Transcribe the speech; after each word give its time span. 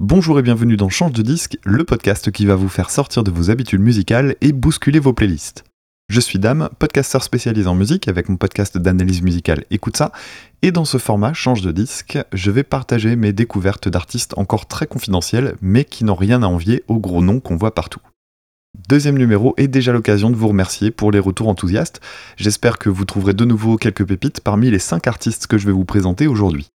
Bonjour 0.00 0.38
et 0.38 0.42
bienvenue 0.42 0.78
dans 0.78 0.88
Change 0.88 1.12
de 1.12 1.20
disque, 1.20 1.58
le 1.62 1.84
podcast 1.84 2.30
qui 2.30 2.46
va 2.46 2.54
vous 2.54 2.70
faire 2.70 2.88
sortir 2.88 3.22
de 3.22 3.30
vos 3.30 3.50
habitudes 3.50 3.82
musicales 3.82 4.34
et 4.40 4.52
bousculer 4.52 4.98
vos 4.98 5.12
playlists. 5.12 5.64
Je 6.08 6.20
suis 6.20 6.38
Dame, 6.38 6.70
podcasteur 6.78 7.22
spécialisé 7.22 7.68
en 7.68 7.74
musique 7.74 8.08
avec 8.08 8.30
mon 8.30 8.38
podcast 8.38 8.78
d'analyse 8.78 9.20
musicale 9.20 9.66
Écoute 9.70 9.98
ça, 9.98 10.10
et 10.62 10.72
dans 10.72 10.86
ce 10.86 10.96
format 10.96 11.34
Change 11.34 11.60
de 11.60 11.70
disque, 11.70 12.18
je 12.32 12.50
vais 12.50 12.62
partager 12.62 13.14
mes 13.14 13.34
découvertes 13.34 13.90
d'artistes 13.90 14.32
encore 14.38 14.64
très 14.64 14.86
confidentiels 14.86 15.56
mais 15.60 15.84
qui 15.84 16.04
n'ont 16.04 16.14
rien 16.14 16.42
à 16.42 16.46
envier 16.46 16.82
aux 16.88 16.98
gros 16.98 17.22
noms 17.22 17.40
qu'on 17.40 17.56
voit 17.56 17.74
partout. 17.74 18.00
Deuxième 18.88 19.18
numéro 19.18 19.52
est 19.58 19.68
déjà 19.68 19.92
l'occasion 19.92 20.30
de 20.30 20.36
vous 20.36 20.48
remercier 20.48 20.90
pour 20.90 21.12
les 21.12 21.18
retours 21.18 21.48
enthousiastes. 21.48 22.00
J'espère 22.38 22.78
que 22.78 22.88
vous 22.88 23.04
trouverez 23.04 23.34
de 23.34 23.44
nouveau 23.44 23.76
quelques 23.76 24.06
pépites 24.06 24.40
parmi 24.40 24.70
les 24.70 24.78
5 24.78 25.06
artistes 25.06 25.46
que 25.46 25.58
je 25.58 25.66
vais 25.66 25.72
vous 25.72 25.84
présenter 25.84 26.26
aujourd'hui. 26.26 26.70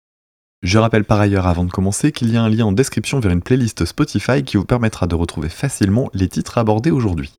Je 0.66 0.80
rappelle 0.80 1.04
par 1.04 1.20
ailleurs 1.20 1.46
avant 1.46 1.64
de 1.64 1.70
commencer 1.70 2.12
qu'il 2.12 2.34
y 2.34 2.38
a 2.38 2.42
un 2.42 2.50
lien 2.50 2.66
en 2.66 2.72
description 2.72 3.20
vers 3.20 3.32
une 3.32 3.44
playlist 3.44 3.86
Spotify 3.86 4.44
qui 4.44 4.58
vous 4.58 4.66
permettra 4.66 5.06
de 5.06 5.14
retrouver 5.14 5.48
facilement 5.48 6.10
les 6.16 6.28
titres 6.28 6.58
abordés 6.58 6.90
aujourd'hui. 6.90 7.34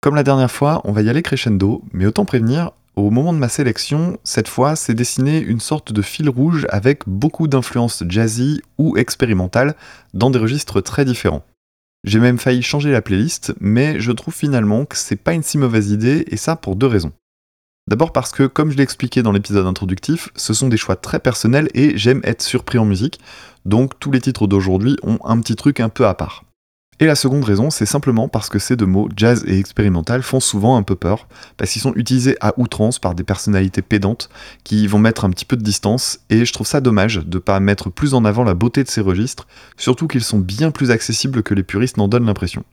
Comme 0.00 0.14
la 0.14 0.22
dernière 0.22 0.52
fois, 0.52 0.80
on 0.84 0.92
va 0.92 1.02
y 1.02 1.10
aller 1.10 1.22
crescendo, 1.22 1.82
mais 1.92 2.06
autant 2.06 2.24
prévenir, 2.24 2.70
au 2.94 3.10
moment 3.10 3.32
de 3.32 3.38
ma 3.38 3.48
sélection, 3.48 4.18
cette 4.22 4.46
fois, 4.46 4.76
c'est 4.76 4.94
dessiné 4.94 5.40
une 5.40 5.58
sorte 5.58 5.92
de 5.92 6.00
fil 6.00 6.28
rouge 6.28 6.64
avec 6.68 7.02
beaucoup 7.08 7.48
d'influences 7.48 8.04
jazzy 8.08 8.62
ou 8.78 8.96
expérimentales 8.96 9.74
dans 10.14 10.30
des 10.30 10.38
registres 10.38 10.80
très 10.80 11.04
différents. 11.04 11.44
J'ai 12.04 12.20
même 12.20 12.38
failli 12.38 12.62
changer 12.62 12.92
la 12.92 13.02
playlist, 13.02 13.52
mais 13.58 13.98
je 13.98 14.12
trouve 14.12 14.32
finalement 14.32 14.84
que 14.84 14.96
c'est 14.96 15.16
pas 15.16 15.34
une 15.34 15.42
si 15.42 15.58
mauvaise 15.58 15.90
idée, 15.90 16.24
et 16.28 16.36
ça 16.36 16.54
pour 16.54 16.76
deux 16.76 16.86
raisons. 16.86 17.10
D'abord 17.88 18.12
parce 18.12 18.32
que, 18.32 18.42
comme 18.46 18.70
je 18.70 18.76
l'ai 18.76 18.82
expliqué 18.82 19.22
dans 19.22 19.32
l'épisode 19.32 19.64
introductif, 19.64 20.28
ce 20.36 20.52
sont 20.52 20.68
des 20.68 20.76
choix 20.76 20.94
très 20.94 21.18
personnels 21.18 21.70
et 21.72 21.96
j'aime 21.96 22.20
être 22.22 22.42
surpris 22.42 22.76
en 22.76 22.84
musique, 22.84 23.18
donc 23.64 23.98
tous 23.98 24.10
les 24.10 24.20
titres 24.20 24.46
d'aujourd'hui 24.46 24.98
ont 25.02 25.18
un 25.24 25.40
petit 25.40 25.56
truc 25.56 25.80
un 25.80 25.88
peu 25.88 26.06
à 26.06 26.12
part. 26.12 26.44
Et 27.00 27.06
la 27.06 27.14
seconde 27.14 27.44
raison, 27.44 27.70
c'est 27.70 27.86
simplement 27.86 28.28
parce 28.28 28.50
que 28.50 28.58
ces 28.58 28.76
deux 28.76 28.84
mots, 28.84 29.08
jazz 29.16 29.42
et 29.46 29.58
expérimental, 29.58 30.22
font 30.22 30.38
souvent 30.38 30.76
un 30.76 30.82
peu 30.82 30.96
peur, 30.96 31.28
parce 31.56 31.70
qu'ils 31.70 31.80
sont 31.80 31.94
utilisés 31.94 32.36
à 32.42 32.52
outrance 32.58 32.98
par 32.98 33.14
des 33.14 33.24
personnalités 33.24 33.80
pédantes 33.80 34.28
qui 34.64 34.86
vont 34.86 34.98
mettre 34.98 35.24
un 35.24 35.30
petit 35.30 35.46
peu 35.46 35.56
de 35.56 35.64
distance, 35.64 36.18
et 36.28 36.44
je 36.44 36.52
trouve 36.52 36.66
ça 36.66 36.82
dommage 36.82 37.22
de 37.24 37.38
pas 37.38 37.58
mettre 37.58 37.88
plus 37.88 38.12
en 38.12 38.26
avant 38.26 38.44
la 38.44 38.52
beauté 38.52 38.84
de 38.84 38.90
ces 38.90 39.00
registres, 39.00 39.46
surtout 39.78 40.08
qu'ils 40.08 40.24
sont 40.24 40.40
bien 40.40 40.72
plus 40.72 40.90
accessibles 40.90 41.42
que 41.42 41.54
les 41.54 41.62
puristes 41.62 41.96
n'en 41.96 42.08
donnent 42.08 42.26
l'impression. 42.26 42.64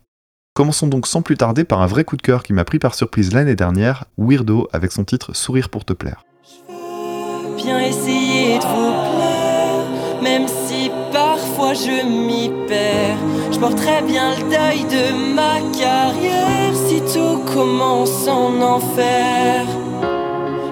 Commençons 0.55 0.87
donc 0.87 1.05
sans 1.05 1.21
plus 1.21 1.35
tarder 1.35 1.65
par 1.65 1.81
un 1.81 1.85
vrai 1.85 2.05
coup 2.05 2.15
de 2.15 2.21
cœur 2.21 2.41
qui 2.41 2.53
m'a 2.53 2.63
pris 2.63 2.79
par 2.79 2.95
surprise 2.95 3.33
l'année 3.33 3.57
dernière, 3.57 4.05
Weirdo 4.17 4.69
avec 4.71 4.93
son 4.93 5.03
titre 5.03 5.35
Sourire 5.35 5.67
pour 5.67 5.83
te 5.83 5.91
plaire. 5.91 6.23
Je 6.47 7.61
bien 7.61 7.77
essayer 7.81 8.57
de 8.59 8.63
vous 8.63 8.93
plaire, 9.17 10.21
même 10.23 10.47
si 10.47 10.89
parfois 11.11 11.73
je 11.73 12.07
m'y 12.07 12.49
perds. 12.69 13.17
Je 13.51 13.59
porterai 13.59 14.01
bien 14.03 14.33
le 14.37 14.43
deuil 14.43 14.83
de 14.85 15.33
ma 15.35 15.59
carrière 15.77 16.73
si 16.87 17.01
tout 17.01 17.39
commence 17.53 18.25
en 18.25 18.61
enfer. 18.61 19.65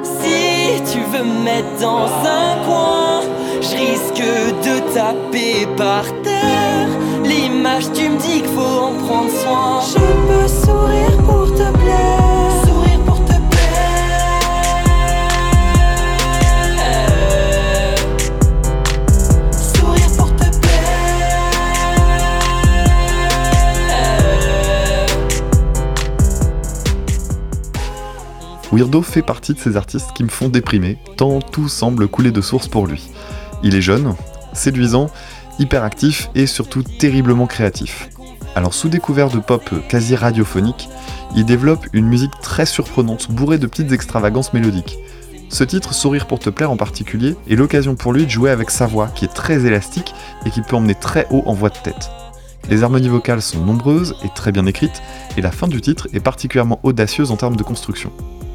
Si 0.02 0.82
tu 0.94 1.00
veux 1.12 1.26
me 1.26 1.44
mettre 1.44 1.82
dans 1.82 2.06
un 2.06 2.64
coin, 2.64 3.22
je 3.60 3.76
risque 3.76 4.24
de 4.64 4.94
taper 4.94 5.68
par 5.76 6.06
terre 6.24 6.88
l'image, 7.34 7.92
tu 7.94 8.10
me 8.10 8.18
dis 8.20 8.42
qu'il 8.42 8.48
faut 8.48 8.62
en 8.62 8.94
prendre 8.94 9.32
soin. 9.32 9.82
Je 9.82 10.00
peux 10.28 10.48
sourire 10.48 11.18
pour 11.26 11.46
te 11.54 11.72
plaire. 11.78 12.52
Sourire 12.66 13.00
pour 13.06 13.20
te 13.26 13.34
plaire. 13.34 14.34
Sourire 19.52 20.12
pour 20.18 20.36
te 20.36 20.60
plaire. 20.60 20.74
Weirdo 28.72 29.02
fait 29.02 29.22
partie 29.22 29.54
de 29.54 29.60
ces 29.60 29.78
artistes 29.78 30.14
qui 30.14 30.24
me 30.24 30.30
font 30.30 30.50
déprimer, 30.50 30.98
tant 31.18 31.40
tout 31.40 31.70
semble 31.70 32.08
couler 32.08 32.32
de 32.32 32.42
source 32.42 32.68
pour 32.68 32.88
lui. 32.88 33.12
Il 33.64 33.76
est 33.76 33.82
jeune, 33.82 34.16
séduisant, 34.54 35.10
hyperactif 35.60 36.30
et 36.36 36.48
surtout 36.48 36.84
terriblement 36.84 37.48
créatif. 37.48 38.10
Alors 38.56 38.74
sous 38.74 38.90
découvert 38.90 39.30
de 39.30 39.40
pop 39.40 39.70
quasi 39.90 40.16
radiophonique, 40.16 40.90
il 41.36 41.46
développe 41.46 41.88
une 41.94 42.08
musique 42.08 42.40
très 42.42 42.66
surprenante, 42.66 43.32
bourrée 43.32 43.58
de 43.58 43.68
petites 43.68 43.92
extravagances 43.92 44.54
mélodiques. 44.54 45.00
Ce 45.50 45.64
titre, 45.64 45.94
Sourire 45.94 46.28
pour 46.28 46.40
te 46.40 46.50
plaire 46.50 46.72
en 46.72 46.78
particulier, 46.78 47.36
est 47.50 47.56
l'occasion 47.56 47.96
pour 47.96 48.14
lui 48.14 48.26
de 48.26 48.30
jouer 48.30 48.50
avec 48.50 48.70
sa 48.70 48.88
voix, 48.88 49.08
qui 49.14 49.26
est 49.26 49.34
très 49.34 49.66
élastique 49.66 50.14
et 50.46 50.50
qui 50.50 50.62
peut 50.62 50.76
emmener 50.76 50.96
très 50.96 51.28
haut 51.30 51.44
en 51.46 51.54
voix 51.54 51.70
de 51.70 51.78
tête. 51.78 52.10
Les 52.70 52.84
harmonies 52.84 53.10
vocales 53.10 53.42
sont 53.42 53.60
nombreuses 53.60 54.16
et 54.24 54.30
très 54.34 54.52
bien 54.52 54.66
écrites, 54.66 55.02
et 55.38 55.42
la 55.42 55.52
fin 55.52 55.68
du 55.68 55.82
titre 55.82 56.08
est 56.14 56.20
particulièrement 56.20 56.80
audacieuse 56.84 57.30
en 57.30 57.36
termes 57.36 57.56
de 57.56 57.64
construction. 57.64 58.12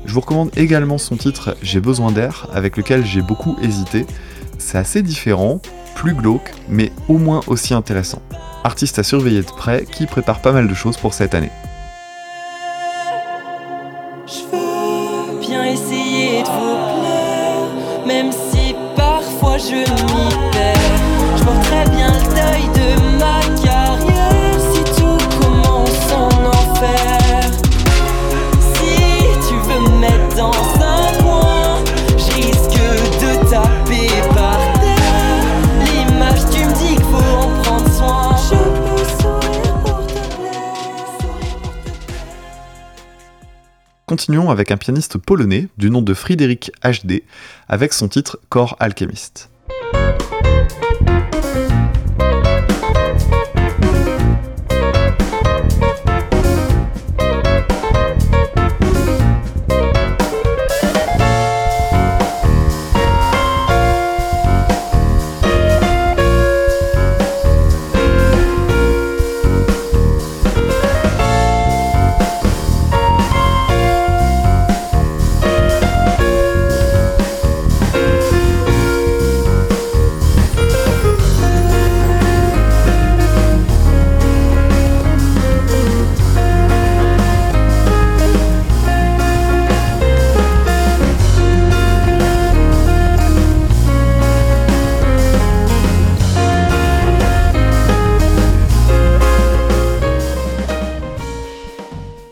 Je 0.06 0.12
vous 0.12 0.20
recommande 0.20 0.50
également 0.56 0.98
son 0.98 1.16
titre 1.16 1.56
J'ai 1.62 1.80
besoin 1.80 2.10
d'air, 2.10 2.48
avec 2.54 2.76
lequel 2.76 3.04
j'ai 3.04 3.20
beaucoup 3.20 3.56
hésité. 3.62 4.06
C'est 4.58 4.78
assez 4.78 5.02
différent, 5.02 5.60
plus 5.98 6.14
glauque, 6.14 6.52
mais 6.68 6.92
au 7.08 7.18
moins 7.18 7.40
aussi 7.48 7.74
intéressant. 7.74 8.22
Artiste 8.62 9.00
à 9.00 9.02
surveiller 9.02 9.40
de 9.40 9.46
près 9.46 9.84
qui 9.84 10.06
prépare 10.06 10.40
pas 10.40 10.52
mal 10.52 10.68
de 10.68 10.74
choses 10.74 10.96
pour 10.96 11.12
cette 11.12 11.34
année. 11.34 11.50
Continuons 44.18 44.50
avec 44.50 44.72
un 44.72 44.76
pianiste 44.76 45.16
polonais 45.16 45.68
du 45.78 45.90
nom 45.90 46.02
de 46.02 46.12
Frédéric 46.12 46.72
HD 46.82 47.22
avec 47.68 47.92
son 47.92 48.08
titre 48.08 48.40
Core 48.48 48.74
Alchemist. 48.80 49.48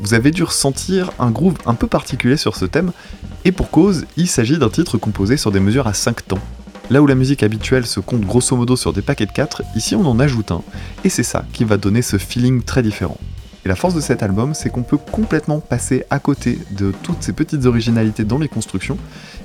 Vous 0.06 0.14
avez 0.14 0.30
dû 0.30 0.44
ressentir 0.44 1.10
un 1.18 1.32
groove 1.32 1.56
un 1.66 1.74
peu 1.74 1.88
particulier 1.88 2.36
sur 2.36 2.54
ce 2.54 2.64
thème, 2.64 2.92
et 3.44 3.50
pour 3.50 3.72
cause, 3.72 4.04
il 4.16 4.28
s'agit 4.28 4.56
d'un 4.56 4.68
titre 4.68 4.98
composé 4.98 5.36
sur 5.36 5.50
des 5.50 5.58
mesures 5.58 5.88
à 5.88 5.94
5 5.94 6.28
temps. 6.28 6.38
Là 6.90 7.02
où 7.02 7.08
la 7.08 7.16
musique 7.16 7.42
habituelle 7.42 7.86
se 7.86 7.98
compte 7.98 8.20
grosso 8.20 8.54
modo 8.54 8.76
sur 8.76 8.92
des 8.92 9.02
paquets 9.02 9.26
de 9.26 9.32
4, 9.32 9.62
ici 9.74 9.96
on 9.96 10.06
en 10.06 10.20
ajoute 10.20 10.52
un, 10.52 10.62
et 11.02 11.08
c'est 11.08 11.24
ça 11.24 11.44
qui 11.52 11.64
va 11.64 11.76
donner 11.76 12.02
ce 12.02 12.18
feeling 12.18 12.62
très 12.62 12.84
différent. 12.84 13.18
Et 13.64 13.68
la 13.68 13.74
force 13.74 13.94
de 13.94 14.00
cet 14.00 14.22
album, 14.22 14.54
c'est 14.54 14.70
qu'on 14.70 14.84
peut 14.84 14.96
complètement 14.96 15.58
passer 15.58 16.04
à 16.08 16.20
côté 16.20 16.60
de 16.70 16.94
toutes 17.02 17.24
ces 17.24 17.32
petites 17.32 17.66
originalités 17.66 18.22
dans 18.22 18.38
les 18.38 18.46
constructions, 18.46 18.98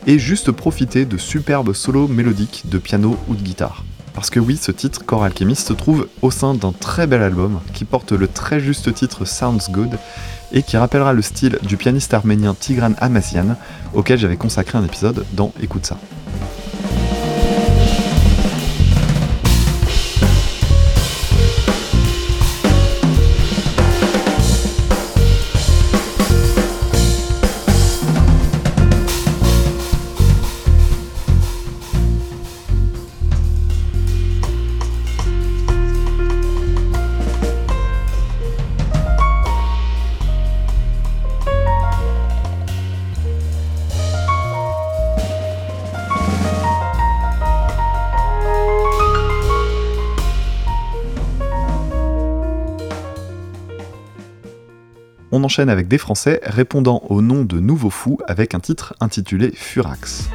et 0.05 0.19
juste 0.19 0.51
profiter 0.51 1.05
de 1.05 1.17
superbes 1.17 1.73
solos 1.73 2.07
mélodiques 2.07 2.65
de 2.69 2.77
piano 2.77 3.17
ou 3.27 3.33
de 3.33 3.41
guitare. 3.41 3.83
Parce 4.13 4.29
que 4.29 4.39
oui, 4.39 4.57
ce 4.57 4.71
titre, 4.71 5.05
Core 5.05 5.23
Alchemist, 5.23 5.67
se 5.67 5.73
trouve 5.73 6.07
au 6.21 6.31
sein 6.31 6.53
d'un 6.53 6.73
très 6.73 7.07
bel 7.07 7.21
album 7.21 7.59
qui 7.73 7.85
porte 7.85 8.11
le 8.11 8.27
très 8.27 8.59
juste 8.59 8.93
titre 8.93 9.25
Sounds 9.25 9.71
Good 9.71 9.97
et 10.51 10.63
qui 10.63 10.77
rappellera 10.77 11.13
le 11.13 11.21
style 11.21 11.57
du 11.63 11.77
pianiste 11.77 12.13
arménien 12.13 12.53
Tigran 12.53 12.93
Amazian, 12.99 13.55
auquel 13.93 14.19
j'avais 14.19 14.37
consacré 14.37 14.77
un 14.77 14.83
épisode 14.83 15.25
dans 15.33 15.53
Écoute 15.61 15.85
ça. 15.85 15.97
On 55.33 55.43
enchaîne 55.45 55.69
avec 55.69 55.87
des 55.87 55.97
Français 55.97 56.41
répondant 56.43 57.03
au 57.07 57.21
nom 57.21 57.45
de 57.45 57.59
Nouveau 57.59 57.89
Fou 57.89 58.17
avec 58.27 58.53
un 58.53 58.59
titre 58.59 58.95
intitulé 58.99 59.51
Furax. 59.55 60.29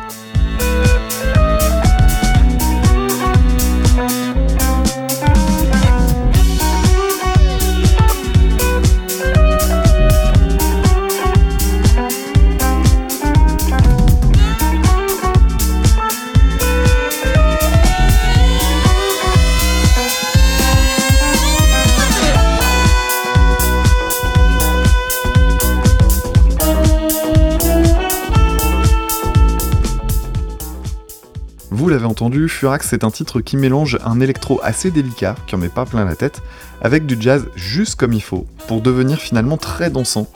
Furax 32.48 32.86
c'est 32.88 33.04
un 33.04 33.10
titre 33.10 33.40
qui 33.40 33.56
mélange 33.56 33.98
un 34.04 34.20
électro 34.20 34.60
assez 34.62 34.90
délicat, 34.90 35.36
qui 35.46 35.54
en 35.54 35.58
met 35.58 35.68
pas 35.68 35.84
plein 35.84 36.04
la 36.04 36.16
tête, 36.16 36.42
avec 36.82 37.06
du 37.06 37.16
jazz 37.18 37.46
juste 37.54 37.96
comme 37.96 38.12
il 38.12 38.22
faut, 38.22 38.46
pour 38.68 38.80
devenir 38.80 39.18
finalement 39.18 39.56
très 39.56 39.90
dansant. 39.90 40.28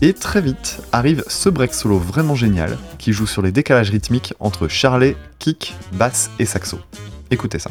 Et 0.00 0.12
très 0.12 0.40
vite 0.40 0.80
arrive 0.92 1.24
ce 1.28 1.48
break 1.48 1.72
solo 1.72 1.98
vraiment 1.98 2.34
génial, 2.34 2.78
qui 2.98 3.12
joue 3.12 3.26
sur 3.26 3.42
les 3.42 3.52
décalages 3.52 3.90
rythmiques 3.90 4.34
entre 4.40 4.68
charlet, 4.68 5.16
kick, 5.38 5.74
basse 5.92 6.30
et 6.38 6.46
saxo. 6.46 6.78
Écoutez 7.30 7.58
ça. 7.58 7.70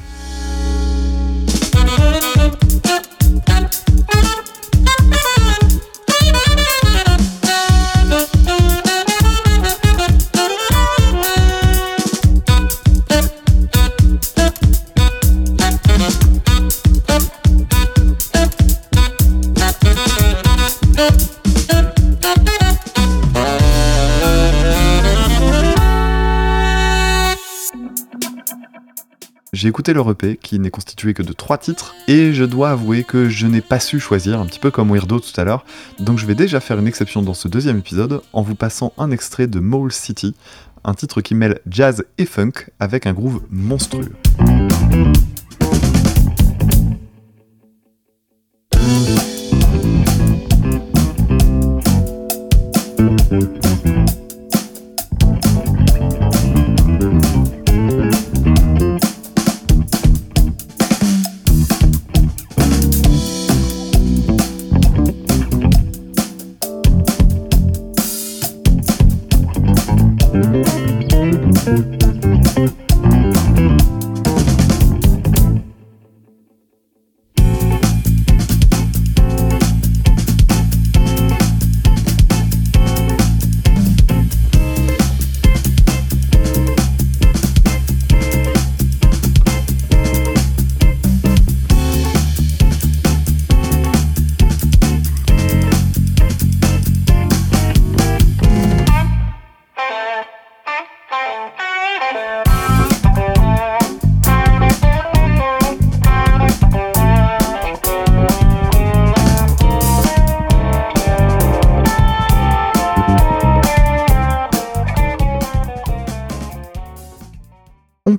J'ai 29.64 29.70
écouté 29.70 29.94
leur 29.94 30.12
EP 30.12 30.36
qui 30.36 30.60
n'est 30.60 30.72
constitué 30.72 31.14
que 31.14 31.24
de 31.24 31.32
trois 31.32 31.58
titres 31.58 31.96
et 32.10 32.34
je 32.34 32.44
dois 32.44 32.72
avouer 32.72 33.06
que 33.06 33.30
je 33.30 33.48
n'ai 33.48 33.62
pas 33.62 33.80
su 33.80 33.98
choisir, 33.98 34.42
un 34.42 34.46
petit 34.46 34.60
peu 34.60 34.72
comme 34.72 34.92
Weirdo 34.92 35.22
tout 35.22 35.40
à 35.40 35.46
l'heure, 35.46 35.64
donc 36.00 36.18
je 36.18 36.26
vais 36.26 36.36
déjà 36.36 36.60
faire 36.60 36.78
une 36.80 36.86
exception 36.86 37.22
dans 37.22 37.34
ce 37.34 37.48
deuxième 37.48 37.78
épisode 37.78 38.22
en 38.34 38.42
vous 38.42 38.56
passant 38.56 38.92
un 38.98 39.10
extrait 39.10 39.48
de 39.48 39.62
Mole 39.62 39.94
City, 39.94 40.36
un 40.84 40.94
titre 40.94 41.22
qui 41.22 41.34
mêle 41.34 41.62
jazz 41.66 42.04
et 42.18 42.26
funk 42.26 42.72
avec 42.82 43.08
un 43.08 43.14
groove 43.14 43.42
monstrueux. 43.52 44.12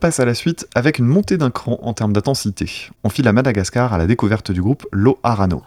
Passe 0.05 0.21
à 0.21 0.27
la 0.27 0.35
suite 0.35 0.69
avec 0.75 0.99
une 0.99 1.07
montée 1.07 1.39
d'un 1.39 1.51
cran 1.51 1.79
en 1.81 1.95
termes 1.95 2.13
d'intensité. 2.13 2.91
On 3.05 3.09
file 3.09 3.27
à 3.27 3.33
Madagascar 3.33 3.95
à 3.95 3.97
la 3.97 4.07
découverte 4.07 4.53
du 4.53 4.61
groupe 4.61 4.87
Lo 4.93 5.19
Arano. 5.23 5.63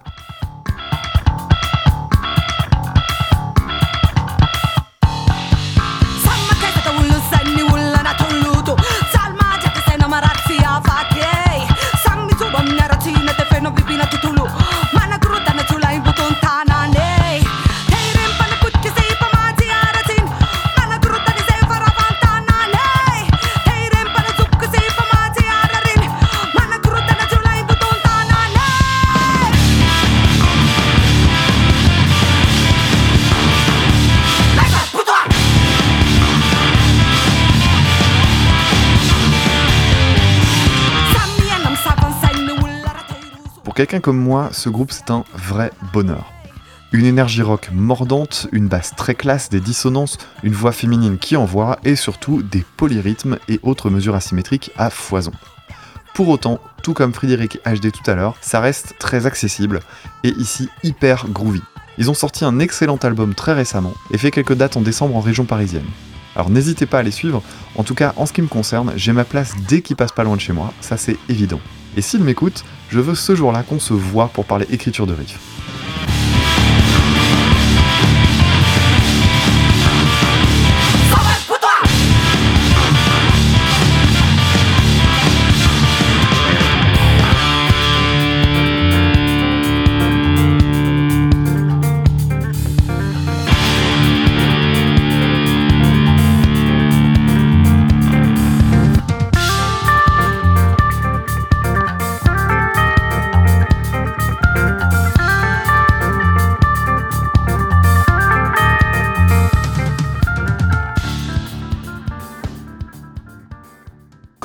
Quelqu'un 43.77 43.99
comme 43.99 44.17
moi, 44.17 44.49
ce 44.53 44.69
groupe 44.69 44.91
c'est 44.91 45.11
un 45.11 45.23
vrai 45.35 45.71
bonheur. 45.93 46.33
Une 46.93 47.05
énergie 47.05 47.43
rock 47.43 47.69
mordante, 47.71 48.47
une 48.51 48.67
basse 48.67 48.95
très 48.95 49.13
classe, 49.13 49.49
des 49.49 49.59
dissonances, 49.59 50.17
une 50.41 50.53
voix 50.53 50.71
féminine 50.71 51.19
qui 51.19 51.35
envoie 51.35 51.77
et 51.83 51.95
surtout 51.95 52.41
des 52.41 52.65
polyrythmes 52.75 53.37
et 53.47 53.59
autres 53.61 53.91
mesures 53.91 54.15
asymétriques 54.15 54.71
à 54.77 54.89
foison. 54.89 55.31
Pour 56.15 56.29
autant, 56.29 56.59
tout 56.81 56.95
comme 56.95 57.13
Frédéric 57.13 57.59
HD 57.67 57.91
tout 57.91 58.09
à 58.09 58.15
l'heure, 58.15 58.35
ça 58.41 58.61
reste 58.61 58.95
très 58.97 59.27
accessible 59.27 59.81
et 60.23 60.29
ici 60.29 60.69
hyper 60.81 61.27
groovy. 61.27 61.61
Ils 61.99 62.09
ont 62.09 62.15
sorti 62.15 62.45
un 62.45 62.57
excellent 62.57 62.97
album 62.97 63.35
très 63.35 63.53
récemment 63.53 63.93
et 64.09 64.17
fait 64.17 64.31
quelques 64.31 64.55
dates 64.55 64.77
en 64.77 64.81
décembre 64.81 65.15
en 65.15 65.21
région 65.21 65.45
parisienne. 65.45 65.85
Alors 66.35 66.49
n'hésitez 66.49 66.87
pas 66.87 66.99
à 66.99 67.03
les 67.03 67.11
suivre, 67.11 67.43
en 67.75 67.83
tout 67.83 67.95
cas 67.95 68.13
en 68.15 68.25
ce 68.25 68.33
qui 68.33 68.41
me 68.41 68.47
concerne, 68.47 68.93
j'ai 68.95 69.13
ma 69.13 69.23
place 69.23 69.53
dès 69.67 69.81
qu'ils 69.81 69.95
passent 69.95 70.13
pas 70.13 70.23
loin 70.23 70.35
de 70.35 70.41
chez 70.41 70.53
moi, 70.53 70.73
ça 70.81 70.97
c'est 70.97 71.17
évident. 71.29 71.59
Et 71.95 72.01
s'ils 72.01 72.23
m'écoutent, 72.23 72.63
je 72.89 72.99
veux 72.99 73.15
ce 73.15 73.35
jour-là 73.35 73.63
qu'on 73.63 73.79
se 73.79 73.93
voit 73.93 74.27
pour 74.29 74.45
parler 74.45 74.65
écriture 74.69 75.07
de 75.07 75.13
riff. 75.13 75.39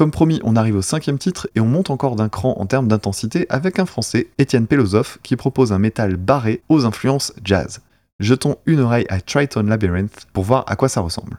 Comme 0.02 0.10
promis, 0.10 0.40
on 0.42 0.56
arrive 0.56 0.74
au 0.74 0.82
cinquième 0.82 1.16
titre 1.16 1.48
et 1.54 1.60
on 1.60 1.66
monte 1.66 1.88
encore 1.90 2.16
d'un 2.16 2.28
cran 2.28 2.56
en 2.58 2.66
termes 2.66 2.88
d'intensité 2.88 3.46
avec 3.48 3.78
un 3.78 3.86
français, 3.86 4.26
Étienne 4.36 4.66
Pelosoff, 4.66 5.20
qui 5.22 5.36
propose 5.36 5.72
un 5.72 5.78
métal 5.78 6.16
barré 6.16 6.60
aux 6.68 6.84
influences 6.86 7.32
jazz. 7.44 7.78
jetons 8.18 8.56
une 8.66 8.80
oreille 8.80 9.06
à 9.10 9.20
Triton 9.20 9.62
Labyrinth 9.62 10.26
pour 10.32 10.42
voir 10.42 10.64
à 10.66 10.74
quoi 10.74 10.88
ça 10.88 11.02
ressemble. 11.02 11.38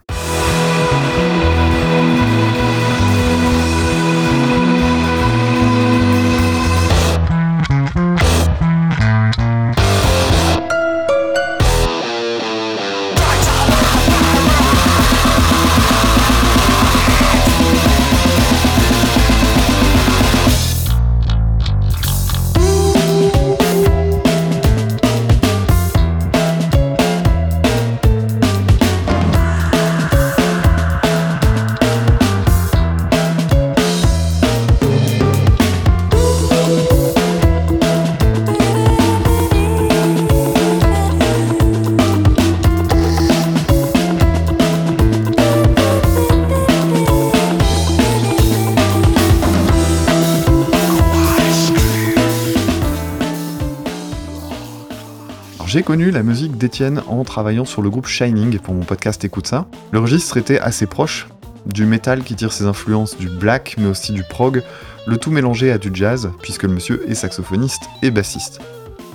J'ai 55.66 55.82
connu 55.82 56.10
la 56.10 56.22
musique 56.22 56.58
d'Étienne 56.58 57.02
en 57.08 57.24
travaillant 57.24 57.64
sur 57.64 57.80
le 57.80 57.88
groupe 57.88 58.06
Shining 58.06 58.58
pour 58.58 58.74
mon 58.74 58.84
podcast 58.84 59.24
Écoute 59.24 59.46
ça. 59.46 59.66
Le 59.92 59.98
registre 59.98 60.36
était 60.36 60.58
assez 60.60 60.86
proche, 60.86 61.26
du 61.66 61.86
métal 61.86 62.22
qui 62.22 62.34
tire 62.34 62.52
ses 62.52 62.66
influences 62.66 63.16
du 63.16 63.28
black 63.28 63.76
mais 63.78 63.86
aussi 63.86 64.12
du 64.12 64.22
prog, 64.22 64.62
le 65.06 65.16
tout 65.16 65.30
mélangé 65.30 65.72
à 65.72 65.78
du 65.78 65.90
jazz 65.92 66.30
puisque 66.42 66.64
le 66.64 66.68
monsieur 66.68 67.08
est 67.10 67.14
saxophoniste 67.14 67.84
et 68.02 68.10
bassiste. 68.10 68.60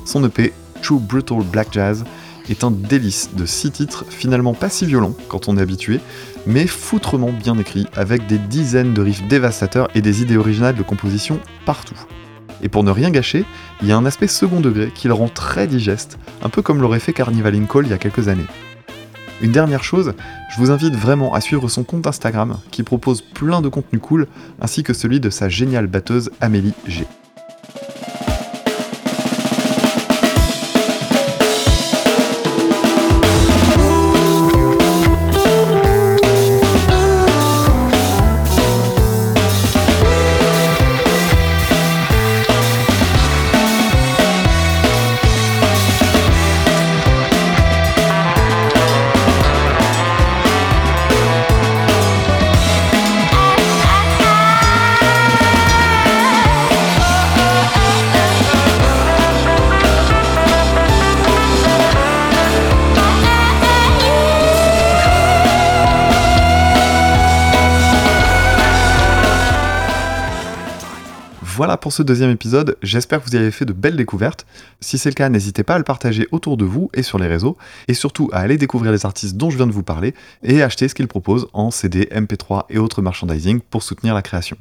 Son 0.06 0.25
EP 0.25 0.51
True 0.82 1.00
Brutal 1.00 1.44
Black 1.44 1.68
Jazz 1.72 2.03
est 2.50 2.63
un 2.63 2.72
délice 2.72 3.29
de 3.36 3.46
six 3.46 3.70
titres 3.72 4.06
finalement 4.10 4.56
pas 4.56 4.70
si 4.70 4.86
violents 4.86 5.15
quand 5.27 5.50
on 5.50 5.58
est 5.58 5.62
habitué, 5.62 6.00
mais 6.48 6.65
foutrement 6.65 7.32
bien 7.32 7.58
écrits 7.60 7.86
avec 7.96 8.25
des 8.25 8.39
dizaines 8.39 8.94
de 8.96 9.01
riffs 9.01 9.27
dévastateurs 9.27 9.88
et 9.94 10.01
des 10.01 10.24
idées 10.24 10.38
originales 10.38 10.75
de 10.75 10.84
composition 10.84 11.39
partout. 11.65 12.00
Et 12.61 12.69
pour 12.69 12.83
ne 12.83 12.91
rien 12.91 13.09
gâcher, 13.09 13.45
il 13.81 13.87
y 13.87 13.91
a 13.91 13.97
un 13.97 14.05
aspect 14.05 14.27
second 14.27 14.59
degré 14.59 14.91
qui 14.93 15.07
le 15.07 15.13
rend 15.13 15.29
très 15.29 15.67
digeste, 15.67 16.17
un 16.41 16.49
peu 16.49 16.61
comme 16.61 16.81
l'aurait 16.81 16.99
fait 16.99 17.13
Carnival 17.13 17.55
in 17.55 17.65
Call 17.65 17.85
il 17.85 17.91
y 17.91 17.93
a 17.93 17.97
quelques 17.97 18.27
années. 18.27 18.47
Une 19.41 19.51
dernière 19.51 19.83
chose, 19.83 20.13
je 20.51 20.57
vous 20.57 20.69
invite 20.69 20.95
vraiment 20.95 21.33
à 21.33 21.39
suivre 21.39 21.69
son 21.69 21.83
compte 21.83 22.07
Instagram 22.07 22.57
qui 22.71 22.83
propose 22.83 23.21
plein 23.21 23.61
de 23.61 23.69
contenu 23.69 23.99
cool, 23.99 24.27
ainsi 24.59 24.83
que 24.83 24.93
celui 24.93 25.21
de 25.21 25.29
sa 25.29 25.47
géniale 25.47 25.87
batteuse 25.87 26.31
Amélie 26.41 26.73
G. 26.85 27.05
Voilà 71.59 71.75
pour 71.75 71.91
ce 71.91 72.03
deuxième 72.03 72.29
épisode, 72.29 72.77
j'espère 72.81 73.19
que 73.19 73.25
vous 73.29 73.35
y 73.35 73.37
avez 73.37 73.51
fait 73.51 73.65
de 73.65 73.73
belles 73.73 73.97
découvertes. 73.97 74.45
Si 74.79 74.97
c'est 74.97 75.09
le 75.09 75.13
cas, 75.13 75.27
n'hésitez 75.27 75.63
pas 75.63 75.75
à 75.75 75.77
le 75.77 75.83
partager 75.83 76.25
autour 76.31 76.55
de 76.55 76.63
vous 76.63 76.89
et 76.93 77.03
sur 77.03 77.19
les 77.19 77.27
réseaux, 77.27 77.57
et 77.89 77.93
surtout 77.93 78.29
à 78.31 78.37
aller 78.37 78.57
découvrir 78.57 78.93
les 78.93 79.05
artistes 79.05 79.35
dont 79.35 79.49
je 79.49 79.57
viens 79.57 79.67
de 79.67 79.73
vous 79.73 79.83
parler, 79.83 80.15
et 80.41 80.63
acheter 80.63 80.87
ce 80.87 80.95
qu'ils 80.95 81.09
proposent 81.09 81.49
en 81.51 81.69
CD, 81.69 82.07
MP3 82.13 82.63
et 82.69 82.77
autres 82.77 83.01
merchandising 83.01 83.59
pour 83.59 83.83
soutenir 83.83 84.13
la 84.13 84.21
création. 84.21 84.55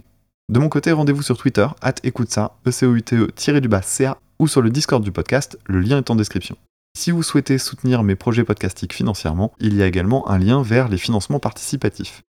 De 0.52 0.58
mon 0.58 0.68
côté, 0.68 0.90
rendez-vous 0.90 1.22
sur 1.22 1.38
Twitter, 1.38 1.68
at 1.82 1.94
écoute 2.02 2.32
ça, 2.32 2.56
e 2.66 2.72
c 2.72 2.84
o 2.84 2.92
u 2.96 3.02
t 3.02 3.14
e 3.14 3.60
du 3.60 3.68
bas 3.68 3.82
ca 3.82 4.18
ou 4.40 4.48
sur 4.48 4.60
le 4.60 4.70
Discord 4.70 5.00
du 5.00 5.12
podcast, 5.12 5.56
le 5.66 5.78
lien 5.78 5.98
est 5.98 6.10
en 6.10 6.16
description. 6.16 6.56
Si 6.98 7.12
vous 7.12 7.22
souhaitez 7.22 7.58
soutenir 7.58 8.02
mes 8.02 8.16
projets 8.16 8.42
podcastiques 8.42 8.92
financièrement, 8.92 9.52
il 9.60 9.76
y 9.76 9.84
a 9.84 9.86
également 9.86 10.28
un 10.28 10.38
lien 10.38 10.62
vers 10.62 10.88
les 10.88 10.98
financements 10.98 11.38
participatifs. 11.38 12.24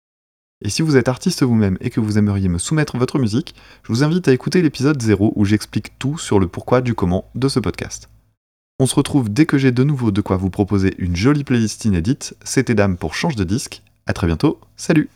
Et 0.65 0.71
si 0.71 0.83
vous 0.83 0.97
êtes 0.97 1.09
artiste 1.09 1.45
vous-même 1.45 1.79
et 1.81 1.91
que 1.91 2.01
vous 2.01 2.19
aimeriez 2.19 2.49
me 2.49 2.59
soumettre 2.59 2.99
votre 2.99 3.19
musique, 3.19 3.55
je 3.85 3.93
vous 3.93 4.03
invite 4.03 4.27
à 4.27 4.33
écouter 4.33 4.61
l'épisode 4.61 5.01
0 5.01 5.33
où 5.37 5.45
j'explique 5.45 5.97
tout 5.99 6.19
sur 6.19 6.41
le 6.41 6.49
pourquoi 6.49 6.81
du 6.81 6.95
comment 6.95 7.31
de 7.37 7.49
ce 7.49 7.61
podcast. 7.61 8.09
On 8.81 8.87
se 8.87 8.95
retrouve 8.95 9.33
dès 9.33 9.47
que 9.47 9.59
j'ai 9.59 9.73
de 9.73 9.85
nouveau 9.85 10.11
de 10.11 10.21
quoi 10.21 10.37
vous 10.37 10.51
proposer 10.51 10.95
une 10.99 11.17
jolie 11.17 11.45
playlist 11.45 11.85
inédite. 11.85 12.37
C'était 12.43 12.75
Dame 12.75 12.97
pour 12.97 13.15
Change 13.15 13.37
de 13.37 13.45
disque. 13.45 13.83
À 14.07 14.13
très 14.13 14.27
bientôt, 14.27 14.59
salut 14.77 15.09